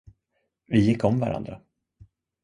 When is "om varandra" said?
1.03-1.61